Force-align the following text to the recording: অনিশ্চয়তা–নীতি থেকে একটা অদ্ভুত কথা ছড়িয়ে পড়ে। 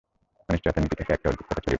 অনিশ্চয়তা–নীতি 0.49 0.95
থেকে 0.99 1.11
একটা 1.17 1.27
অদ্ভুত 1.29 1.45
কথা 1.45 1.47
ছড়িয়ে 1.47 1.55
পড়ে। 1.57 1.69